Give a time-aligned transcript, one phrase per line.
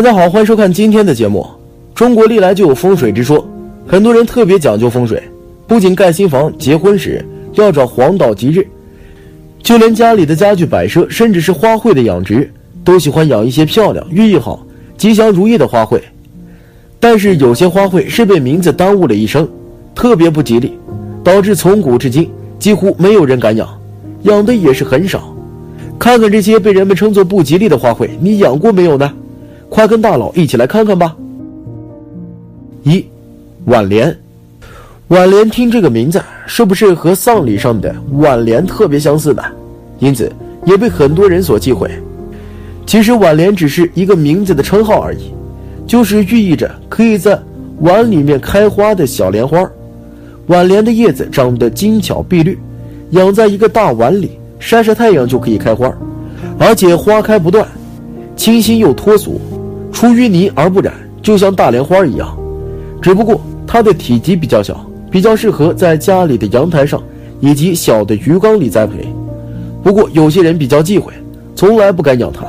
[0.00, 1.46] 大家好，欢迎收看今天的节目。
[1.94, 3.46] 中国历来就有风水之说，
[3.86, 5.22] 很多人特别讲究风水，
[5.66, 7.22] 不仅盖新房、结婚时
[7.52, 8.66] 要找黄道吉日，
[9.62, 12.50] 就连家里的家具摆设，甚至是花卉的养殖，
[12.82, 14.64] 都喜欢养一些漂亮、寓意好、
[14.96, 16.00] 吉祥如意的花卉。
[16.98, 19.46] 但是有些花卉是被名字耽误了一生，
[19.94, 20.78] 特别不吉利，
[21.22, 22.26] 导致从古至今
[22.58, 23.68] 几乎没有人敢养，
[24.22, 25.36] 养的也是很少。
[25.98, 29.12] 看看这些被人们称作不吉利的花卉，你养过没有呢？
[29.70, 31.16] 快跟大佬一起来看看吧。
[32.82, 33.02] 一，
[33.66, 34.14] 挽联。
[35.08, 39.42] 挽联听这个名字，是不是和丧礼上的挽联特别相似呢？
[39.98, 40.30] 因此
[40.66, 41.90] 也被很多人所忌讳。
[42.86, 45.32] 其实挽联只是一个名字的称号而已，
[45.86, 47.38] 就是寓意着可以在
[47.80, 49.68] 碗里面开花的小莲花。
[50.46, 52.58] 挽联的叶子长得精巧碧绿，
[53.10, 55.92] 养在一个大碗里晒晒太阳就可以开花，
[56.58, 57.66] 而且花开不断，
[58.36, 59.40] 清新又脱俗。
[59.92, 62.36] 出淤泥而不染，就像大莲花一样，
[63.02, 67.02] 只不过它的体积比较小，比较适合在家里的阳台上
[67.40, 69.06] 以及小的鱼缸里栽培。
[69.82, 71.12] 不过有些人比较忌讳，
[71.54, 72.44] 从来不敢养它。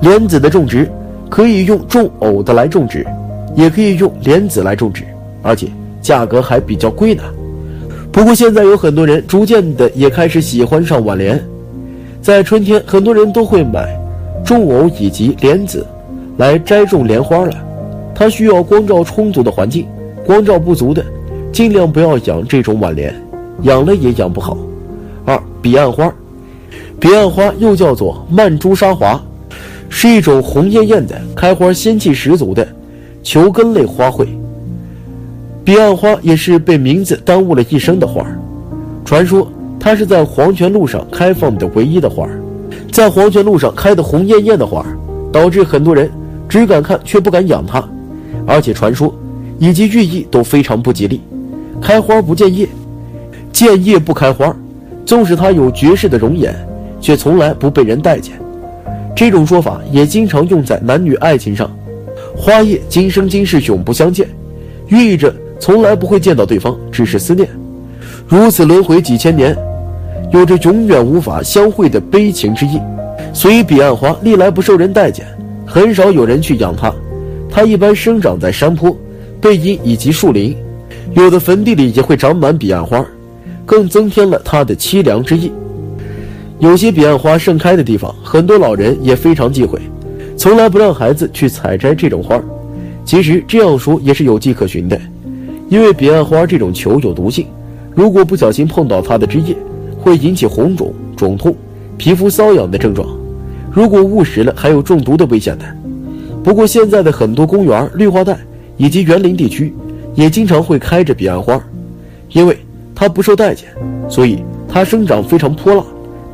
[0.00, 0.90] 莲子的种植
[1.28, 3.06] 可以用种藕的来种植，
[3.54, 5.04] 也可以用莲子来种植，
[5.42, 5.68] 而且
[6.00, 7.22] 价格还比较贵呢。
[8.10, 11.40] 不过现在有很多人逐渐的也开始喜欢上挽莲，
[12.20, 13.96] 在春天很多人都会买
[14.44, 15.86] 种藕以及莲子。
[16.40, 17.52] 来栽种莲花了，
[18.14, 19.86] 它需要光照充足的环境，
[20.24, 21.04] 光照不足的，
[21.52, 23.14] 尽量不要养这种晚莲，
[23.64, 24.56] 养了也养不好。
[25.26, 26.10] 二彼岸花，
[26.98, 29.20] 彼岸花又叫做曼珠沙华，
[29.90, 32.66] 是一种红艳艳的、开花仙气十足的
[33.22, 34.26] 球根类花卉。
[35.62, 38.26] 彼岸花也是被名字耽误了一生的花，
[39.04, 39.46] 传说
[39.78, 42.26] 它是在黄泉路上开放的唯一的花，
[42.90, 44.82] 在黄泉路上开的红艳艳的花，
[45.30, 46.10] 导致很多人。
[46.50, 47.88] 只敢看却不敢养它，
[48.44, 49.14] 而且传说
[49.60, 51.20] 以及寓意都非常不吉利。
[51.80, 52.68] 开花不见叶，
[53.52, 54.54] 见叶不开花。
[55.06, 56.54] 纵使它有绝世的容颜，
[57.00, 58.34] 却从来不被人待见。
[59.14, 61.70] 这种说法也经常用在男女爱情上。
[62.36, 64.28] 花叶今生今世永不相见，
[64.88, 67.48] 寓意着从来不会见到对方，只是思念。
[68.26, 69.56] 如此轮回几千年，
[70.32, 72.80] 有着永远无法相会的悲情之意。
[73.32, 75.24] 所以彼岸花历来不受人待见。
[75.72, 76.92] 很少有人去养它，
[77.48, 78.94] 它一般生长在山坡、
[79.40, 80.56] 背阴以及树林，
[81.14, 83.06] 有的坟地里也会长满彼岸花，
[83.64, 85.52] 更增添了它的凄凉之意。
[86.58, 89.78] 有些彼岸花盛开的地方，很多老人也非常忌讳，
[90.36, 92.42] 从来不让孩子去采摘这种花。
[93.04, 95.00] 其实这样说也是有迹可循的，
[95.68, 97.46] 因为彼岸花这种球有毒性，
[97.94, 99.56] 如果不小心碰到它的枝叶，
[100.00, 101.54] 会引起红肿、肿痛、
[101.96, 103.06] 皮肤瘙痒的症状。
[103.72, 105.64] 如果误食了，还有中毒的危险呢。
[106.42, 108.36] 不过现在的很多公园、绿化带
[108.76, 109.72] 以及园林地区，
[110.14, 111.62] 也经常会开着彼岸花，
[112.32, 112.58] 因为
[112.94, 113.68] 它不受待见，
[114.08, 115.84] 所以它生长非常泼辣，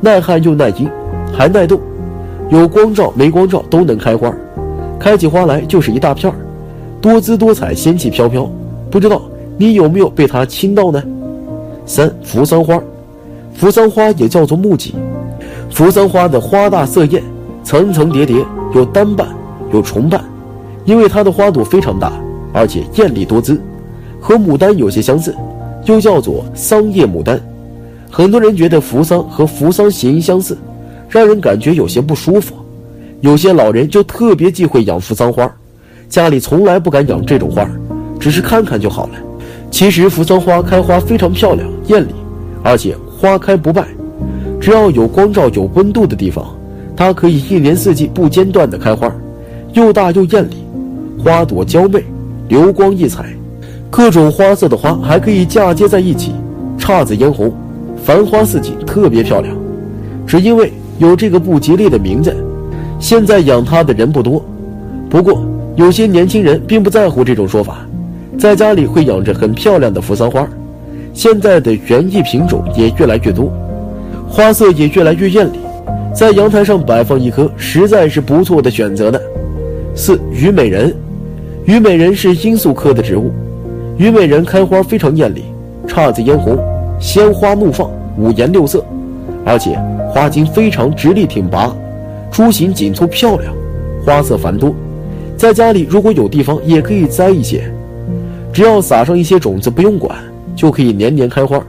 [0.01, 0.89] 耐旱又耐阴，
[1.31, 1.79] 还耐冻，
[2.49, 4.33] 有光照没光照都能开花，
[4.99, 6.35] 开起花来就是一大片儿，
[6.99, 8.49] 多姿多彩，仙气飘飘。
[8.89, 9.21] 不知道
[9.57, 11.03] 你有没有被它亲到呢？
[11.85, 12.81] 三扶桑花，
[13.53, 14.93] 扶桑花也叫做木槿。
[15.69, 17.21] 扶桑花的花大色艳，
[17.63, 19.27] 层层叠叠，有单瓣，
[19.71, 20.23] 有重瓣。
[20.85, 22.13] 因为它的花朵非常大，
[22.53, 23.61] 而且艳丽多姿，
[24.19, 25.35] 和牡丹有些相似，
[25.85, 27.39] 又叫做桑叶牡丹。
[28.09, 30.57] 很多人觉得扶桑和扶桑谐音相似，
[31.09, 32.55] 让人感觉有些不舒服。
[33.19, 35.51] 有些老人就特别忌讳养扶桑花，
[36.07, 37.69] 家里从来不敢养这种花，
[38.17, 39.13] 只是看看就好了。
[39.69, 42.11] 其实扶桑花开花非常漂亮艳丽，
[42.63, 43.85] 而且花开不败。
[44.67, 46.45] 只要有光照、有温度的地方，
[46.93, 49.09] 它可以一年四季不间断地开花，
[49.71, 50.57] 又大又艳丽，
[51.17, 52.03] 花朵娇媚，
[52.49, 53.33] 流光溢彩，
[53.89, 56.33] 各种花色的花还可以嫁接在一起，
[56.77, 57.49] 姹紫嫣红，
[58.03, 59.55] 繁花似锦，特别漂亮。
[60.27, 62.35] 只因为有这个不吉利的名字，
[62.99, 64.43] 现在养它的人不多。
[65.09, 65.45] 不过
[65.77, 67.87] 有些年轻人并不在乎这种说法，
[68.37, 70.45] 在家里会养着很漂亮的扶桑花。
[71.13, 73.49] 现在的园艺品种也越来越多。
[74.29, 75.57] 花色也越来越艳丽，
[76.13, 79.17] 在阳台上摆放一棵，实在是不错的选择呢。
[79.95, 80.93] 四虞美人，
[81.65, 83.31] 虞美人是罂粟科的植物，
[83.97, 85.45] 虞美人开花非常艳丽，
[85.87, 86.55] 姹紫嫣红，
[86.99, 88.85] 鲜花怒放，五颜六色，
[89.43, 89.79] 而且
[90.09, 91.75] 花茎非常直立挺拔，
[92.29, 93.51] 株形紧凑漂亮，
[94.05, 94.75] 花色繁多。
[95.35, 97.63] 在家里如果有地方，也可以栽一些，
[98.53, 100.15] 只要撒上一些种子，不用管，
[100.55, 101.59] 就可以年年开花。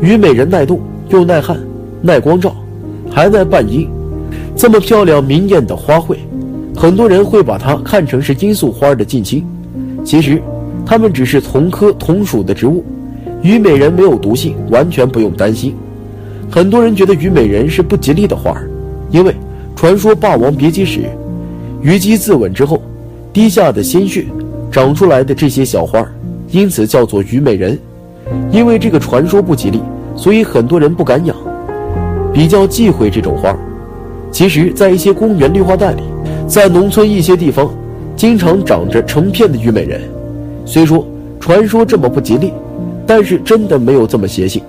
[0.00, 0.80] 虞美人耐冻。
[1.08, 1.56] 又耐旱、
[2.02, 2.54] 耐光照，
[3.10, 3.88] 还耐半阴，
[4.56, 6.16] 这么漂亮明艳的花卉，
[6.76, 9.44] 很多人会把它看成是罂粟花的近亲，
[10.04, 10.40] 其实
[10.84, 12.84] 它们只是同科同属的植物。
[13.42, 15.74] 虞美人没有毒性，完全不用担心。
[16.50, 18.68] 很多人觉得虞美人是不吉利的花儿，
[19.10, 19.34] 因为
[19.74, 21.02] 传说《霸王别姬》时，
[21.82, 22.82] 虞姬自刎之后，
[23.32, 24.24] 滴下的鲜血
[24.70, 26.12] 长出来的这些小花儿，
[26.50, 27.78] 因此叫做虞美人。
[28.50, 29.80] 因为这个传说不吉利，
[30.16, 31.36] 所以很多人不敢养，
[32.36, 33.56] 比较忌讳这种花。
[34.30, 36.02] 其实，在一些公园绿化带里，
[36.46, 37.70] 在农村一些地方，
[38.14, 40.02] 经常长着成片的虞美人。
[40.66, 41.06] 虽说
[41.40, 42.52] 传说这么不吉利。
[43.08, 44.60] 但是真的没有这么邪性，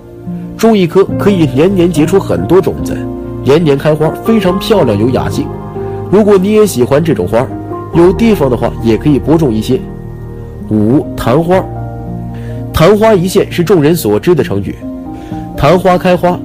[0.56, 2.96] 种一棵可以年年结出很多种子，
[3.42, 5.44] 年年开花，非常漂亮有雅兴。
[6.08, 7.44] 如果你也喜欢这种花，
[7.94, 9.80] 有地方的话也可以播种一些。
[10.70, 11.64] 五昙花，
[12.72, 14.72] 昙花一现是众人所知的成语。
[15.56, 16.38] 昙花开花，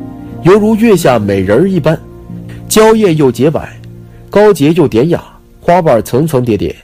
[0.43, 1.97] 犹如月下美人儿一般，
[2.67, 3.79] 娇艳又洁白，
[4.29, 5.23] 高洁又典雅，
[5.61, 6.75] 花瓣层层叠叠，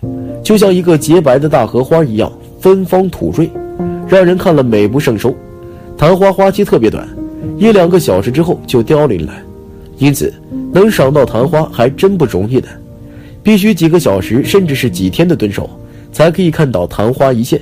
[0.41, 3.49] 就像一个洁白的大荷花一样，芬芳吐蕊。
[4.07, 5.35] 让人看了美不胜收，
[5.97, 7.05] 昙花花期特别短，
[7.57, 9.33] 一两个小时之后就凋零了，
[9.97, 10.33] 因此
[10.71, 12.69] 能赏到昙花还真不容易的，
[13.43, 15.69] 必须几个小时甚至是几天的蹲守，
[16.13, 17.59] 才可以看到昙花一现。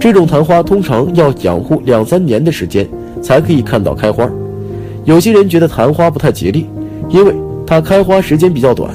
[0.00, 2.88] 这种昙花通常要养护两三年的时间
[3.22, 4.26] 才可以看到开花。
[5.04, 6.66] 有些人觉得昙花不太吉利，
[7.08, 7.34] 因为
[7.66, 8.92] 它开花时间比较短，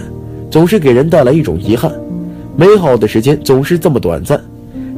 [0.50, 1.92] 总是给人带来一种遗憾。
[2.56, 4.40] 美好的时间总是这么短暂，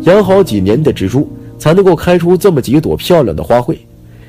[0.02, 1.28] 养好几年的植株。
[1.58, 3.78] 才能够开出这么几朵漂亮的花卉，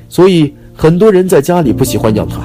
[0.07, 2.37] 所以很多人在家里不喜欢养它。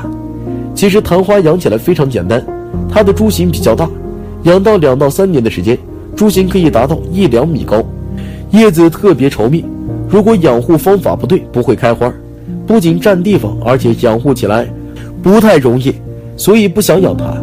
[0.75, 2.45] 其实昙花养起来非常简单，
[2.91, 3.89] 它的株形比较大，
[4.43, 5.79] 养到两到三年的时间，
[6.17, 7.81] 株形可以达到一两米高，
[8.51, 9.65] 叶子特别稠密。
[10.09, 12.13] 如果养护方法不对，不会开花，
[12.67, 14.67] 不仅占地方，而且养护起来
[15.23, 15.95] 不太容易，
[16.37, 17.35] 所以不想养它，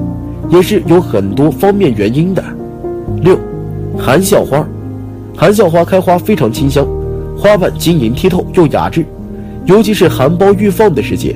[0.49, 2.43] 也是有很多方面原因的。
[3.21, 3.37] 六，
[3.97, 4.67] 含笑花，
[5.35, 6.87] 含笑花开花非常清香。
[7.37, 9.05] 花瓣晶莹剔透又雅致，
[9.65, 11.35] 尤其是含苞欲放的时节，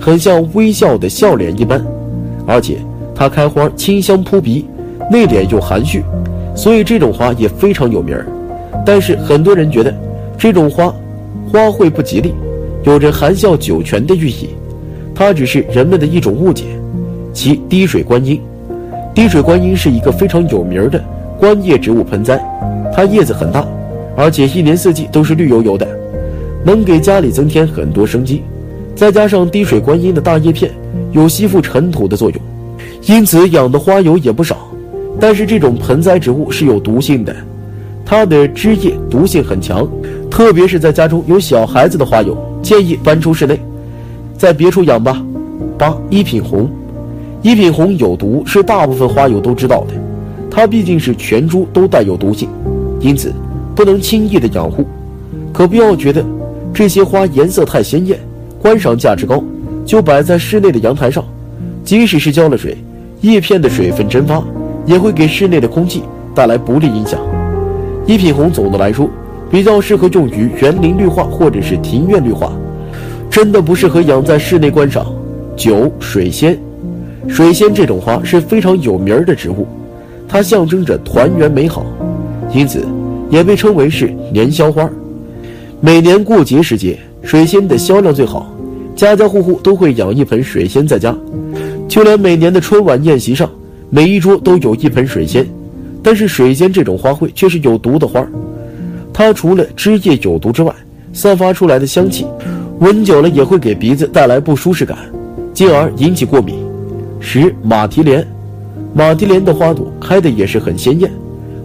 [0.00, 1.84] 很像微笑的笑脸一般。
[2.46, 2.78] 而且
[3.14, 4.64] 它开花清香扑鼻，
[5.10, 6.02] 内敛又含蓄，
[6.54, 8.26] 所以这种花也非常有名儿。
[8.84, 9.94] 但是很多人觉得
[10.36, 10.92] 这种花
[11.50, 12.34] 花卉不吉利，
[12.84, 14.48] 有着含笑九泉的寓意。
[15.14, 16.64] 它只是人们的一种误解。
[17.32, 18.40] 其滴水观音，
[19.12, 21.02] 滴水观音是一个非常有名的
[21.38, 22.40] 观叶植物盆栽，
[22.94, 23.66] 它叶子很大。
[24.16, 25.86] 而且一年四季都是绿油油的，
[26.64, 28.42] 能给家里增添很多生机。
[28.94, 30.70] 再加上滴水观音的大叶片
[31.10, 32.40] 有吸附尘土的作用，
[33.06, 34.56] 因此养的花友也不少。
[35.18, 37.34] 但是这种盆栽植物是有毒性的，
[38.04, 39.88] 它的枝叶毒性很强，
[40.34, 43.56] 特别是在家中有小孩子的花友，建议搬出室内，
[44.36, 45.24] 在别处养吧。
[45.78, 46.68] 八一品红，
[47.40, 49.94] 一品红有毒是大部分花友都知道的，
[50.50, 52.48] 它毕竟是全株都带有毒性，
[52.98, 53.32] 因此。
[53.76, 54.84] 不能轻易的养护，
[55.52, 56.24] 可不要觉得
[56.72, 58.18] 这些花颜色太鲜艳，
[58.60, 59.40] 观赏价值高，
[59.84, 61.24] 就摆在室内的阳台上。
[61.84, 62.76] 即使是浇了水，
[63.20, 64.42] 叶片的水分蒸发
[64.84, 66.02] 也会给室内的空气
[66.34, 67.20] 带来不利影响。
[68.04, 69.08] 一品红总的来说
[69.54, 72.50] 比较适合用于园林绿化或者是庭院绿化，
[73.30, 75.06] 真的不适合养在室内观赏。
[75.54, 76.58] 九水仙，
[77.28, 79.64] 水仙这种花是非常有名的植物，
[80.26, 81.86] 它象征着团圆美好，
[82.52, 82.84] 因此。
[83.30, 84.90] 也被称为是年宵花，
[85.80, 88.52] 每年过节时节，水仙的销量最好，
[88.96, 91.16] 家家户户都会养一盆水仙在家，
[91.86, 93.48] 就连每年的春晚宴席上，
[93.88, 95.46] 每一桌都有一盆水仙。
[96.02, 98.26] 但是水仙这种花卉却是有毒的花，
[99.14, 100.74] 它除了枝叶有毒之外，
[101.12, 102.26] 散发出来的香气，
[102.80, 104.98] 闻久了也会给鼻子带来不舒适感，
[105.52, 106.56] 进而引起过敏。
[107.20, 108.26] 十马蹄莲，
[108.92, 111.08] 马蹄莲的花朵开的也是很鲜艳。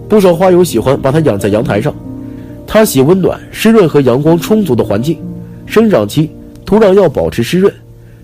[0.07, 1.91] 不少花友喜欢把它养在阳台上，
[2.67, 5.17] 它喜温暖、湿润和阳光充足的环境。
[5.65, 6.29] 生长期
[6.65, 7.73] 土壤要保持湿润，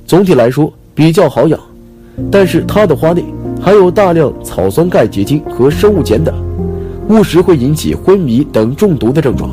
[0.06, 1.60] 总体来说比较好养。
[2.32, 3.26] 但是它的花内
[3.60, 6.34] 含有大量草酸钙结晶和生物碱等，
[7.10, 9.50] 误食会引起昏迷等中毒的症状。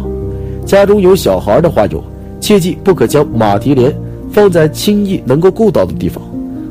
[0.65, 2.03] 家中有小孩的花友，
[2.41, 3.95] 切记不可将马蹄莲
[4.31, 6.23] 放在轻易能够够到的地方，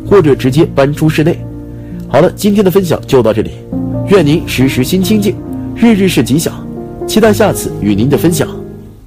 [0.09, 1.37] 或者直接搬出室内。
[2.07, 3.51] 好了，今天的分享就到这里，
[4.09, 5.35] 愿您时时心清静。
[5.75, 6.53] 日日是吉祥，
[7.07, 8.60] 期待下次与您的分享。